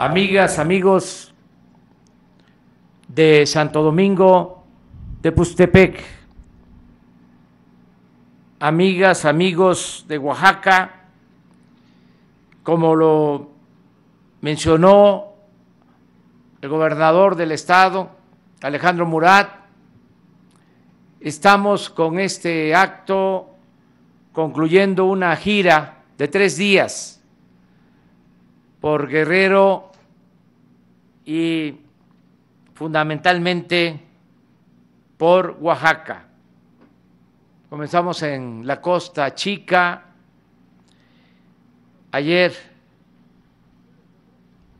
amigas, 0.00 0.58
amigos 0.58 1.34
de 3.06 3.44
Santo 3.44 3.82
Domingo 3.82 4.64
de 5.20 5.30
Pustepec, 5.30 6.02
amigas, 8.60 9.26
amigos 9.26 10.06
de 10.08 10.16
Oaxaca, 10.16 11.02
como 12.62 12.96
lo 12.96 13.50
mencionó 14.40 15.34
el 16.62 16.70
gobernador 16.70 17.36
del 17.36 17.52
estado, 17.52 18.08
Alejandro 18.62 19.04
Murat, 19.04 19.50
estamos 21.20 21.90
con 21.90 22.18
este 22.18 22.74
acto 22.74 23.50
concluyendo 24.32 25.04
una 25.04 25.36
gira 25.36 26.04
de 26.16 26.26
tres 26.26 26.56
días 26.56 27.22
por 28.80 29.06
Guerrero 29.06 29.89
y 31.32 31.78
fundamentalmente 32.74 34.00
por 35.16 35.58
Oaxaca. 35.60 36.24
Comenzamos 37.68 38.20
en 38.24 38.66
la 38.66 38.80
costa 38.80 39.32
chica. 39.32 40.06
Ayer 42.10 42.52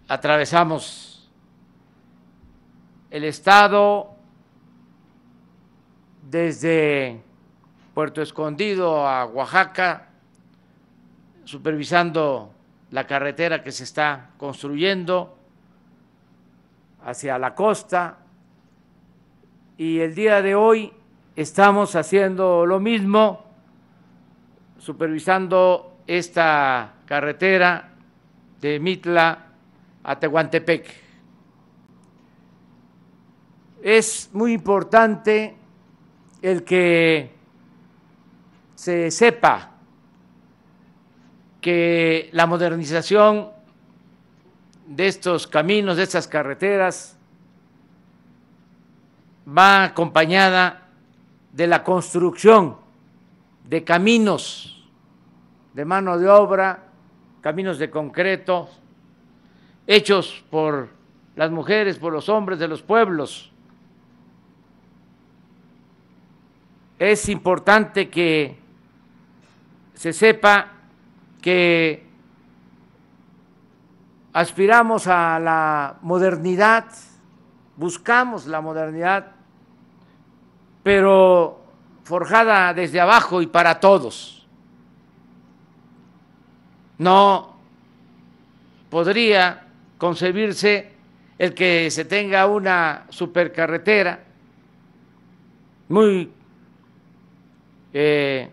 atravesamos 0.08 1.30
el 3.12 3.22
estado 3.22 4.16
desde 6.28 7.22
Puerto 7.94 8.22
Escondido 8.22 9.06
a 9.06 9.24
Oaxaca, 9.26 10.08
supervisando 11.44 12.52
la 12.90 13.06
carretera 13.06 13.62
que 13.62 13.70
se 13.70 13.84
está 13.84 14.30
construyendo 14.36 15.36
hacia 17.04 17.38
la 17.38 17.54
costa. 17.54 18.18
Y 19.76 20.00
el 20.00 20.14
día 20.14 20.42
de 20.42 20.54
hoy 20.54 20.92
estamos 21.36 21.96
haciendo 21.96 22.66
lo 22.66 22.80
mismo, 22.80 23.44
supervisando 24.78 25.98
esta 26.06 26.94
carretera 27.06 27.90
de 28.60 28.80
Mitla 28.80 29.46
a 30.02 30.18
Tehuantepec. 30.18 30.86
Es 33.82 34.30
muy 34.32 34.52
importante 34.52 35.56
el 36.42 36.64
que 36.64 37.30
se 38.74 39.10
sepa 39.10 39.70
que 41.60 42.30
la 42.32 42.46
modernización 42.46 43.50
de 44.90 45.06
estos 45.06 45.46
caminos, 45.46 45.96
de 45.96 46.02
estas 46.02 46.26
carreteras, 46.26 47.16
va 49.46 49.84
acompañada 49.84 50.88
de 51.52 51.68
la 51.68 51.84
construcción 51.84 52.76
de 53.68 53.84
caminos 53.84 54.84
de 55.74 55.84
mano 55.84 56.18
de 56.18 56.28
obra, 56.28 56.88
caminos 57.40 57.78
de 57.78 57.88
concreto, 57.88 58.68
hechos 59.86 60.44
por 60.50 60.88
las 61.36 61.52
mujeres, 61.52 61.96
por 61.96 62.12
los 62.12 62.28
hombres 62.28 62.58
de 62.58 62.66
los 62.66 62.82
pueblos. 62.82 63.52
Es 66.98 67.28
importante 67.28 68.10
que 68.10 68.58
se 69.94 70.12
sepa 70.12 70.72
que 71.40 72.09
aspiramos 74.32 75.06
a 75.06 75.38
la 75.40 75.96
modernidad, 76.02 76.86
buscamos 77.76 78.46
la 78.46 78.60
modernidad, 78.60 79.32
pero 80.82 81.60
forjada 82.04 82.74
desde 82.74 83.00
abajo 83.00 83.42
y 83.42 83.46
para 83.46 83.80
todos. 83.80 84.46
No 86.98 87.56
podría 88.90 89.66
concebirse 89.96 90.92
el 91.38 91.54
que 91.54 91.90
se 91.90 92.04
tenga 92.04 92.46
una 92.46 93.06
supercarretera 93.08 94.20
muy 95.88 96.30
eh, 97.92 98.50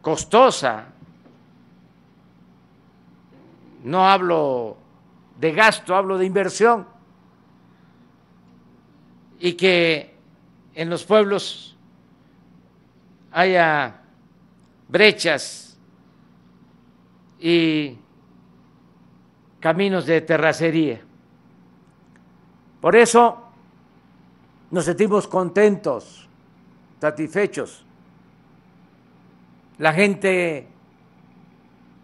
costosa. 0.00 0.86
No 3.84 4.08
hablo 4.08 4.77
de 5.38 5.52
gasto, 5.52 5.94
hablo 5.94 6.18
de 6.18 6.26
inversión. 6.26 6.86
Y 9.40 9.52
que 9.54 10.16
en 10.74 10.90
los 10.90 11.04
pueblos 11.04 11.76
haya 13.30 14.02
brechas 14.88 15.78
y 17.38 17.96
caminos 19.60 20.06
de 20.06 20.20
terracería. 20.20 21.00
Por 22.80 22.96
eso 22.96 23.44
nos 24.70 24.84
sentimos 24.84 25.26
contentos, 25.26 26.28
satisfechos 27.00 27.84
la 29.78 29.92
gente 29.92 30.66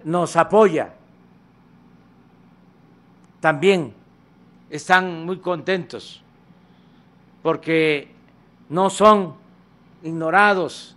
nos 0.04 0.36
apoya. 0.36 0.94
También 3.44 3.92
están 4.70 5.26
muy 5.26 5.36
contentos 5.36 6.22
porque 7.42 8.08
no 8.70 8.88
son 8.88 9.34
ignorados, 10.02 10.96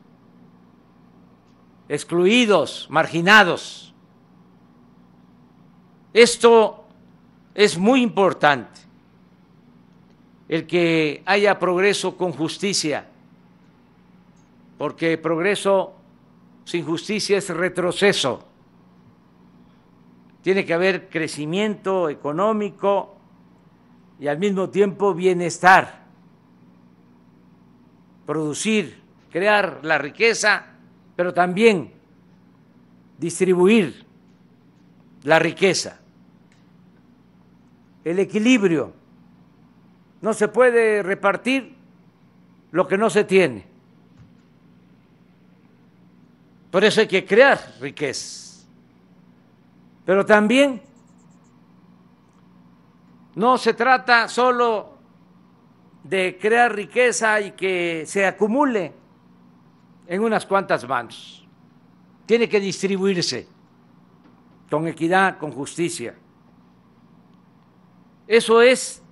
excluidos, 1.90 2.88
marginados. 2.90 3.94
Esto 6.14 6.86
es 7.54 7.78
muy 7.78 8.02
importante, 8.02 8.80
el 10.48 10.66
que 10.66 11.24
haya 11.26 11.60
progreso 11.60 12.16
con 12.16 12.32
justicia, 12.32 13.10
porque 14.78 15.18
progreso 15.18 15.96
sin 16.64 16.86
justicia 16.86 17.40
es 17.40 17.50
retroceso. 17.50 18.46
Tiene 20.48 20.66
que 20.66 20.74
haber 20.74 21.10
crecimiento 21.10 22.08
económico 22.08 23.18
y 24.18 24.28
al 24.30 24.40
mismo 24.40 24.70
tiempo 24.70 25.14
bienestar. 25.14 26.06
Producir, 28.26 28.98
crear 29.30 29.80
la 29.84 29.98
riqueza, 29.98 30.68
pero 31.18 31.34
también 31.34 31.92
distribuir 33.18 34.06
la 35.24 35.38
riqueza. 35.38 36.00
El 38.06 38.18
equilibrio. 38.20 38.94
No 40.22 40.34
se 40.34 40.48
puede 40.48 41.04
repartir 41.04 41.76
lo 42.72 42.88
que 42.88 42.98
no 42.98 43.10
se 43.10 43.26
tiene. 43.26 43.66
Por 46.72 46.86
eso 46.86 47.02
hay 47.02 47.08
que 47.08 47.26
crear 47.26 47.60
riqueza. 47.82 48.47
Pero 50.08 50.26
también 50.26 50.82
no 53.36 53.58
se 53.58 53.74
trata 53.74 54.30
solo 54.30 54.94
de 56.02 56.38
crear 56.42 56.74
riqueza 56.74 57.42
y 57.42 57.52
que 57.52 58.06
se 58.08 58.26
acumule 58.26 58.94
en 60.08 60.24
unas 60.24 60.46
cuantas 60.46 60.88
manos. 60.88 61.46
Tiene 62.26 62.48
que 62.48 62.62
distribuirse 62.62 63.50
con 64.70 64.88
equidad, 64.88 65.38
con 65.38 65.52
justicia. 65.52 66.16
Eso 68.26 68.62
es 68.62 69.04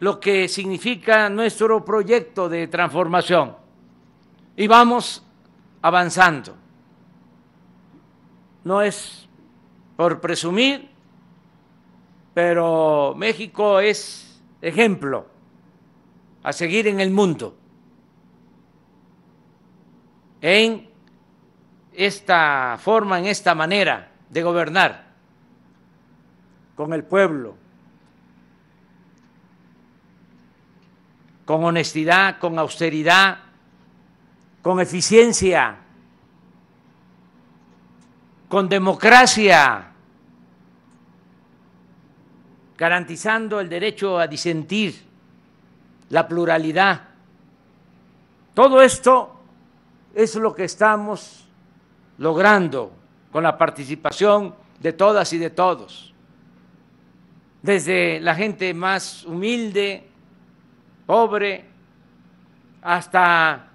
lo 0.00 0.18
que 0.18 0.48
significa 0.48 1.30
nuestro 1.30 1.84
proyecto 1.84 2.48
de 2.48 2.66
transformación. 2.66 3.56
Y 4.56 4.66
vamos 4.66 5.24
avanzando. 5.80 6.56
No 8.64 8.82
es 8.82 9.29
por 10.00 10.18
presumir, 10.18 10.88
pero 12.32 13.12
México 13.18 13.80
es 13.80 14.40
ejemplo 14.62 15.26
a 16.42 16.54
seguir 16.54 16.88
en 16.88 17.00
el 17.00 17.10
mundo 17.10 17.54
en 20.40 20.88
esta 21.92 22.78
forma, 22.80 23.18
en 23.18 23.26
esta 23.26 23.54
manera 23.54 24.10
de 24.30 24.42
gobernar 24.42 25.04
con 26.76 26.94
el 26.94 27.04
pueblo, 27.04 27.56
con 31.44 31.62
honestidad, 31.62 32.38
con 32.38 32.58
austeridad, 32.58 33.36
con 34.62 34.80
eficiencia, 34.80 35.76
con 38.48 38.66
democracia. 38.66 39.89
Garantizando 42.80 43.60
el 43.60 43.68
derecho 43.68 44.18
a 44.18 44.26
disentir, 44.26 45.04
la 46.08 46.26
pluralidad. 46.26 47.08
Todo 48.54 48.80
esto 48.80 49.38
es 50.14 50.34
lo 50.36 50.54
que 50.54 50.64
estamos 50.64 51.46
logrando 52.16 52.90
con 53.30 53.42
la 53.42 53.58
participación 53.58 54.54
de 54.80 54.94
todas 54.94 55.30
y 55.34 55.36
de 55.36 55.50
todos, 55.50 56.14
desde 57.60 58.18
la 58.18 58.34
gente 58.34 58.72
más 58.72 59.26
humilde, 59.26 60.08
pobre, 61.04 61.66
hasta 62.80 63.68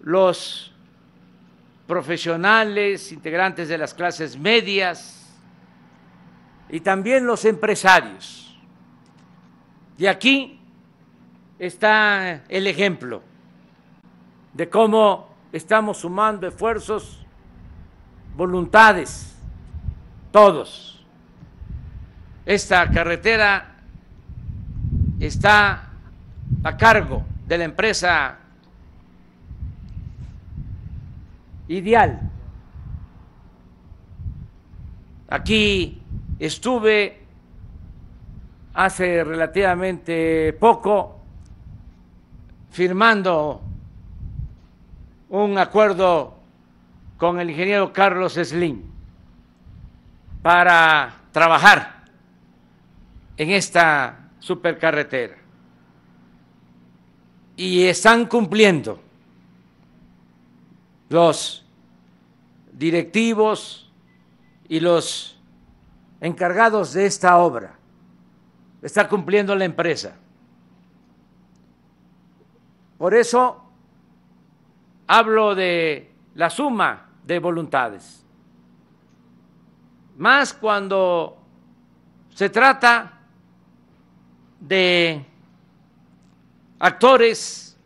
los 0.00 0.72
profesionales, 1.86 3.12
integrantes 3.12 3.68
de 3.68 3.76
las 3.76 3.92
clases 3.92 4.38
medias, 4.38 5.19
y 6.70 6.80
también 6.80 7.26
los 7.26 7.44
empresarios. 7.44 8.58
Y 9.98 10.06
aquí 10.06 10.60
está 11.58 12.42
el 12.48 12.66
ejemplo 12.66 13.22
de 14.54 14.68
cómo 14.68 15.28
estamos 15.52 15.98
sumando 15.98 16.46
esfuerzos, 16.46 17.24
voluntades, 18.36 19.36
todos. 20.30 21.04
Esta 22.46 22.90
carretera 22.90 23.76
está 25.18 25.90
a 26.64 26.76
cargo 26.76 27.24
de 27.46 27.58
la 27.58 27.64
empresa 27.64 28.40
Ideal. 31.70 32.18
Aquí 35.28 35.99
Estuve 36.40 37.18
hace 38.72 39.22
relativamente 39.22 40.54
poco 40.54 41.20
firmando 42.70 43.60
un 45.28 45.58
acuerdo 45.58 46.38
con 47.18 47.38
el 47.40 47.50
ingeniero 47.50 47.92
Carlos 47.92 48.38
Slim 48.42 48.84
para 50.40 51.14
trabajar 51.30 52.04
en 53.36 53.50
esta 53.50 54.30
supercarretera. 54.38 55.36
Y 57.54 57.84
están 57.84 58.24
cumpliendo 58.24 58.98
los 61.10 61.66
directivos 62.72 63.92
y 64.70 64.80
los 64.80 65.39
encargados 66.20 66.92
de 66.92 67.06
esta 67.06 67.38
obra. 67.38 67.76
Está 68.82 69.08
cumpliendo 69.08 69.54
la 69.54 69.64
empresa. 69.64 70.16
Por 72.98 73.14
eso 73.14 73.64
hablo 75.06 75.54
de 75.54 76.12
la 76.34 76.50
suma 76.50 77.08
de 77.24 77.38
voluntades. 77.38 78.24
Más 80.16 80.52
cuando 80.52 81.38
se 82.34 82.50
trata 82.50 83.20
de 84.60 85.24
actores 86.78 87.78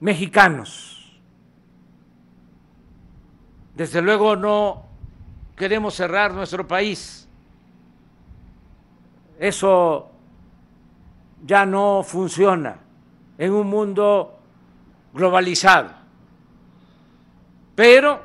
mexicanos. 0.00 1.20
Desde 3.74 4.02
luego 4.02 4.36
no 4.36 4.87
queremos 5.58 5.94
cerrar 5.94 6.32
nuestro 6.32 6.66
país. 6.66 7.28
Eso 9.38 10.10
ya 11.44 11.66
no 11.66 12.02
funciona 12.02 12.78
en 13.36 13.52
un 13.52 13.66
mundo 13.66 14.38
globalizado. 15.12 15.90
Pero 17.74 18.22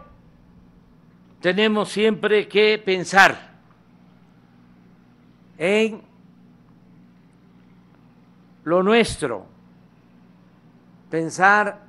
tenemos 1.42 1.90
siempre 1.90 2.48
que 2.48 2.82
pensar 2.84 3.52
en 5.58 6.02
lo 8.64 8.82
nuestro, 8.82 9.46
pensar 11.10 11.82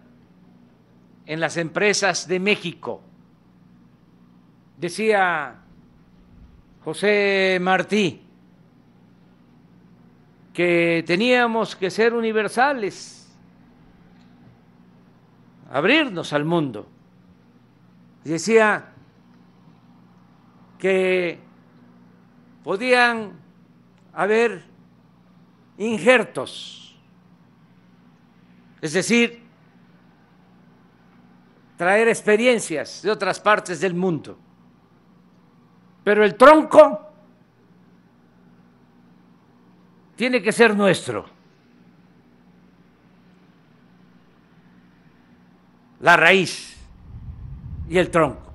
en 1.26 1.40
las 1.40 1.56
empresas 1.56 2.28
de 2.28 2.40
México 2.40 3.00
Decía 4.76 5.60
José 6.84 7.58
Martí 7.60 8.20
que 10.52 11.02
teníamos 11.06 11.74
que 11.74 11.90
ser 11.90 12.12
universales, 12.14 13.28
abrirnos 15.70 16.32
al 16.32 16.44
mundo. 16.44 16.88
Decía 18.22 18.92
que 20.78 21.40
podían 22.62 23.32
haber 24.12 24.64
injertos, 25.78 26.96
es 28.80 28.92
decir, 28.92 29.42
traer 31.76 32.08
experiencias 32.08 33.02
de 33.02 33.10
otras 33.10 33.40
partes 33.40 33.80
del 33.80 33.94
mundo 33.94 34.38
pero 36.04 36.22
el 36.22 36.34
tronco 36.34 37.00
tiene 40.14 40.42
que 40.42 40.52
ser 40.52 40.76
nuestro. 40.76 41.24
La 46.00 46.18
raíz 46.18 46.76
y 47.88 47.96
el 47.96 48.10
tronco. 48.10 48.52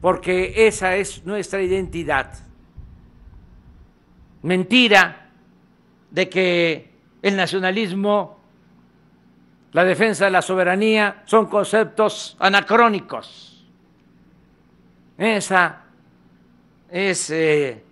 Porque 0.00 0.66
esa 0.66 0.96
es 0.96 1.24
nuestra 1.24 1.62
identidad. 1.62 2.34
Mentira 4.42 5.28
de 6.10 6.28
que 6.28 6.92
el 7.22 7.36
nacionalismo, 7.36 8.40
la 9.70 9.84
defensa 9.84 10.24
de 10.24 10.32
la 10.32 10.42
soberanía 10.42 11.22
son 11.24 11.46
conceptos 11.46 12.36
anacrónicos 12.40 13.51
esa 15.22 15.82
es 16.90 17.30
eh, 17.30 17.82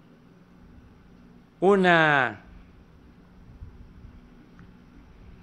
una 1.61 2.41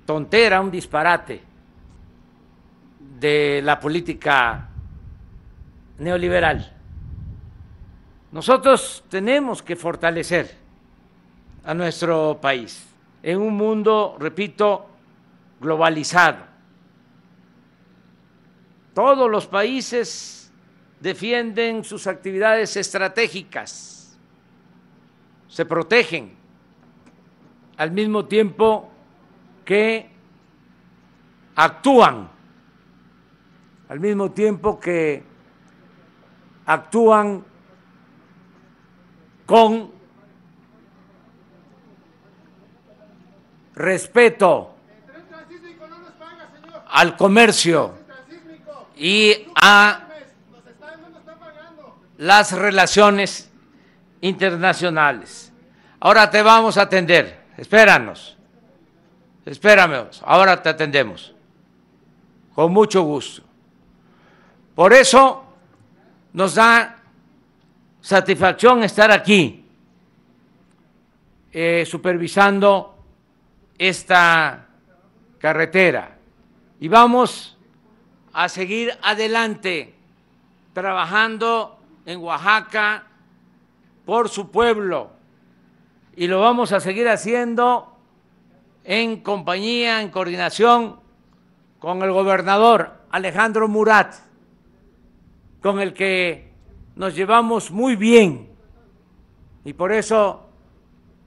tontera, 0.05 0.61
un 0.61 0.71
disparate 0.71 1.41
de 3.19 3.61
la 3.63 3.79
política 3.79 4.67
neoliberal. 5.99 6.73
Nosotros 8.31 9.03
tenemos 9.09 9.63
que 9.63 9.75
fortalecer 9.75 10.55
a 11.63 11.73
nuestro 11.73 12.37
país 12.41 12.85
en 13.23 13.39
un 13.39 13.55
mundo, 13.55 14.15
repito, 14.19 14.87
globalizado. 15.59 16.45
Todos 18.93 19.29
los 19.29 19.47
países 19.47 20.46
defienden 20.99 21.83
sus 21.83 22.07
actividades 22.07 22.75
estratégicas, 22.75 24.17
se 25.47 25.65
protegen 25.65 26.35
al 27.77 27.91
mismo 27.91 28.25
tiempo 28.25 28.91
que 29.63 30.09
actúan, 31.55 32.29
al 33.89 33.99
mismo 33.99 34.31
tiempo 34.31 34.79
que 34.79 35.23
actúan 36.65 37.43
con 39.45 39.91
respeto 43.75 44.73
al 46.89 47.15
comercio 47.15 47.93
y 48.95 49.47
a 49.55 50.06
las 52.17 52.51
relaciones 52.51 53.51
internacionales. 54.21 55.51
Ahora 55.99 56.29
te 56.29 56.41
vamos 56.41 56.77
a 56.77 56.83
atender, 56.83 57.45
espéranos, 57.57 58.37
espérame, 59.45 60.09
ahora 60.23 60.61
te 60.61 60.69
atendemos, 60.69 61.33
con 62.53 62.71
mucho 62.71 63.01
gusto. 63.03 63.43
Por 64.75 64.93
eso 64.93 65.43
nos 66.33 66.55
da 66.55 66.97
satisfacción 68.01 68.83
estar 68.83 69.11
aquí, 69.11 69.65
eh, 71.51 71.83
supervisando 71.85 72.95
esta 73.77 74.67
carretera. 75.39 76.15
Y 76.79 76.87
vamos 76.87 77.57
a 78.33 78.49
seguir 78.49 78.95
adelante 79.01 79.95
trabajando 80.73 81.76
en 82.07 82.21
Oaxaca 82.21 83.03
por 84.05 84.29
su 84.29 84.49
pueblo, 84.49 85.11
y 86.15 86.27
lo 86.27 86.39
vamos 86.39 86.71
a 86.71 86.79
seguir 86.79 87.07
haciendo 87.09 87.95
en 88.85 89.21
compañía, 89.21 90.01
en 90.01 90.09
coordinación 90.09 91.01
con 91.79 92.01
el 92.01 92.11
gobernador 92.11 92.93
Alejandro 93.11 93.67
Murat, 93.67 94.15
con 95.61 95.81
el 95.81 95.93
que 95.93 96.53
nos 96.95 97.13
llevamos 97.13 97.71
muy 97.71 97.97
bien 97.97 98.49
y 99.65 99.73
por 99.73 99.91
eso 99.91 100.47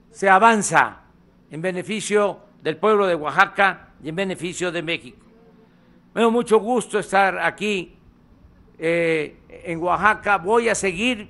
se 0.09 0.27
avanza 0.27 1.03
en 1.51 1.61
beneficio 1.61 2.39
del 2.63 2.77
pueblo 2.77 3.05
de 3.05 3.13
Oaxaca 3.13 3.89
y 4.03 4.09
en 4.09 4.15
beneficio 4.15 4.71
de 4.71 4.81
México. 4.81 5.23
Me 6.15 6.21
da 6.21 6.29
mucho 6.29 6.57
gusto 6.57 6.97
estar 6.97 7.37
aquí 7.37 7.95
eh, 8.83 9.61
en 9.63 9.79
Oaxaca. 9.79 10.39
Voy 10.39 10.67
a 10.67 10.73
seguir 10.73 11.29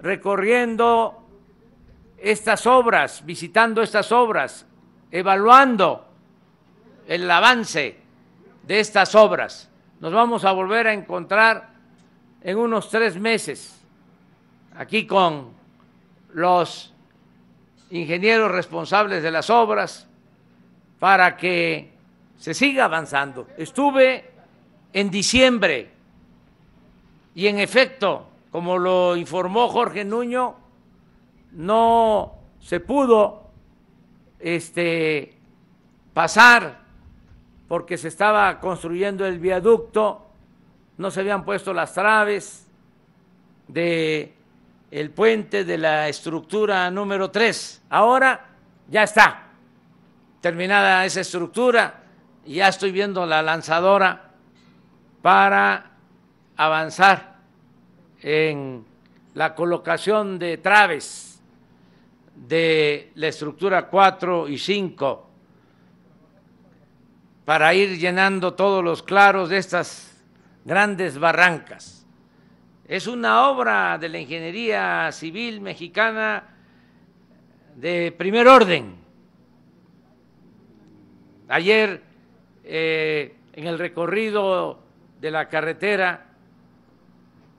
recorriendo 0.00 1.26
estas 2.16 2.66
obras, 2.68 3.26
visitando 3.26 3.82
estas 3.82 4.12
obras, 4.12 4.64
evaluando 5.10 6.06
el 7.08 7.28
avance 7.28 7.96
de 8.62 8.78
estas 8.78 9.16
obras. 9.16 9.68
Nos 9.98 10.12
vamos 10.12 10.44
a 10.44 10.52
volver 10.52 10.86
a 10.86 10.92
encontrar 10.92 11.70
en 12.42 12.56
unos 12.56 12.88
tres 12.90 13.18
meses 13.18 13.80
aquí 14.76 15.04
con 15.04 15.48
los 16.32 16.94
ingenieros 17.90 18.52
responsables 18.52 19.24
de 19.24 19.32
las 19.32 19.50
obras 19.50 20.06
para 21.00 21.36
que 21.36 21.90
se 22.38 22.54
siga 22.54 22.84
avanzando. 22.84 23.48
Estuve 23.56 24.30
en 24.92 25.10
diciembre 25.10 25.97
y 27.38 27.46
en 27.46 27.60
efecto, 27.60 28.26
como 28.50 28.78
lo 28.78 29.16
informó 29.16 29.68
Jorge 29.68 30.04
Nuño, 30.04 30.56
no 31.52 32.34
se 32.58 32.80
pudo 32.80 33.44
este, 34.40 35.36
pasar 36.12 36.80
porque 37.68 37.96
se 37.96 38.08
estaba 38.08 38.58
construyendo 38.58 39.24
el 39.24 39.38
viaducto, 39.38 40.26
no 40.96 41.12
se 41.12 41.20
habían 41.20 41.44
puesto 41.44 41.72
las 41.72 41.94
traves 41.94 42.66
de 43.68 44.34
el 44.90 45.10
puente 45.10 45.64
de 45.64 45.78
la 45.78 46.08
estructura 46.08 46.90
número 46.90 47.30
3. 47.30 47.84
Ahora 47.90 48.46
ya 48.88 49.04
está 49.04 49.44
terminada 50.40 51.06
esa 51.06 51.20
estructura 51.20 52.02
y 52.44 52.54
ya 52.54 52.66
estoy 52.66 52.90
viendo 52.90 53.24
la 53.26 53.42
lanzadora 53.42 54.32
para 55.22 55.92
avanzar 56.56 57.27
en 58.22 58.84
la 59.34 59.54
colocación 59.54 60.38
de 60.38 60.58
traves 60.58 61.40
de 62.34 63.12
la 63.14 63.28
estructura 63.28 63.88
4 63.88 64.48
y 64.48 64.58
5 64.58 65.30
para 67.44 67.72
ir 67.74 67.98
llenando 67.98 68.54
todos 68.54 68.84
los 68.84 69.02
claros 69.02 69.48
de 69.48 69.58
estas 69.58 70.22
grandes 70.64 71.18
barrancas. 71.18 72.06
Es 72.86 73.06
una 73.06 73.48
obra 73.48 73.98
de 73.98 74.08
la 74.08 74.18
ingeniería 74.18 75.10
civil 75.12 75.60
mexicana 75.60 76.44
de 77.76 78.12
primer 78.12 78.48
orden. 78.48 78.96
Ayer, 81.48 82.02
eh, 82.64 83.34
en 83.54 83.66
el 83.66 83.78
recorrido 83.78 84.80
de 85.20 85.30
la 85.30 85.48
carretera 85.48 86.27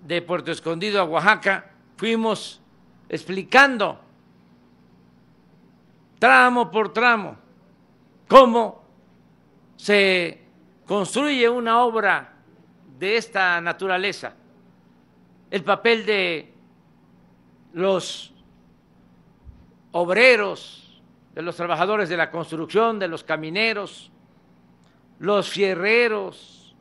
de 0.01 0.21
Puerto 0.21 0.51
Escondido 0.51 1.01
a 1.01 1.03
Oaxaca, 1.03 1.71
fuimos 1.97 2.61
explicando 3.07 3.99
tramo 6.19 6.69
por 6.69 6.93
tramo 6.93 7.37
cómo 8.27 8.83
se 9.75 10.41
construye 10.85 11.49
una 11.49 11.83
obra 11.83 12.33
de 12.97 13.17
esta 13.17 13.59
naturaleza. 13.61 14.33
El 15.49 15.63
papel 15.63 16.05
de 16.05 16.53
los 17.73 18.33
obreros, 19.91 21.01
de 21.33 21.41
los 21.41 21.55
trabajadores 21.55 22.09
de 22.09 22.17
la 22.17 22.29
construcción, 22.29 22.99
de 22.99 23.07
los 23.07 23.23
camineros, 23.23 24.11
los 25.19 25.49
fierreros, 25.49 26.75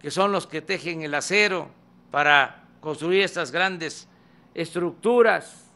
que 0.00 0.10
son 0.10 0.30
los 0.30 0.46
que 0.46 0.62
tejen 0.62 1.02
el 1.02 1.14
acero 1.14 1.70
para 2.10 2.64
construir 2.80 3.22
estas 3.22 3.50
grandes 3.50 4.08
estructuras, 4.54 5.70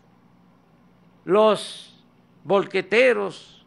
los 1.25 2.05
volqueteros, 2.45 3.67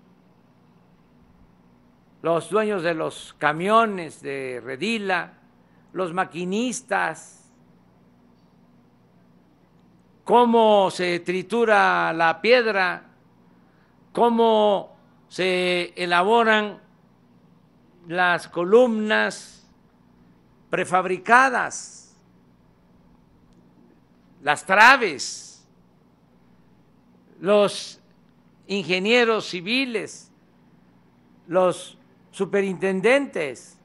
los 2.22 2.50
dueños 2.50 2.84
de 2.84 2.94
los 2.94 3.36
camiones 3.38 4.22
de 4.22 4.62
Redila, 4.64 5.34
los 5.92 6.14
maquinistas, 6.14 7.52
cómo 10.24 10.90
se 10.90 11.20
tritura 11.20 12.14
la 12.14 12.42
piedra, 12.42 13.04
cómo 14.14 14.96
se 15.28 15.94
elaboran 15.96 16.80
las 18.08 18.48
columnas 18.48 19.70
prefabricadas, 20.70 22.03
las 24.44 24.66
traves, 24.66 25.66
los 27.40 28.00
ingenieros 28.68 29.48
civiles, 29.48 30.32
los 31.48 31.98
superintendentes, 32.32 33.80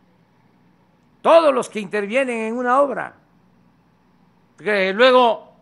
todos 1.23 1.55
los 1.55 1.69
que 1.69 1.81
intervienen 1.81 2.49
en 2.49 2.57
una 2.57 2.81
obra. 2.81 3.15
Que 4.59 4.93
luego 4.93 5.53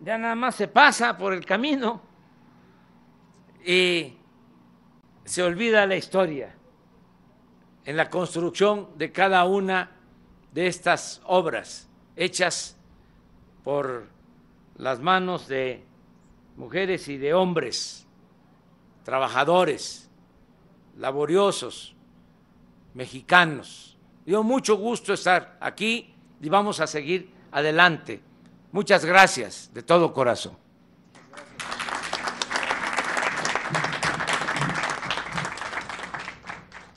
ya 0.00 0.18
nada 0.18 0.34
más 0.34 0.54
se 0.54 0.68
pasa 0.68 1.16
por 1.16 1.32
el 1.32 1.46
camino 1.46 2.02
y 3.64 4.14
se 5.24 5.42
olvida 5.42 5.86
la 5.86 5.96
historia 5.96 6.54
en 7.86 7.96
la 7.96 8.10
construcción 8.10 8.90
de 8.96 9.12
cada 9.12 9.44
una 9.46 9.92
de 10.52 10.66
estas 10.66 11.22
obras 11.24 11.88
hechas 12.16 12.76
por 13.64 14.15
las 14.78 15.00
manos 15.00 15.48
de 15.48 15.84
mujeres 16.56 17.08
y 17.08 17.18
de 17.18 17.34
hombres, 17.34 18.06
trabajadores, 19.04 20.10
laboriosos, 20.96 21.94
mexicanos. 22.94 23.98
Dio 24.24 24.42
mucho 24.42 24.76
gusto 24.76 25.12
estar 25.12 25.56
aquí 25.60 26.14
y 26.40 26.48
vamos 26.48 26.80
a 26.80 26.86
seguir 26.86 27.30
adelante 27.52 28.22
Muchas 28.76 29.06
gracias 29.06 29.70
de 29.72 29.82
todo 29.82 30.12
corazón. 30.12 30.54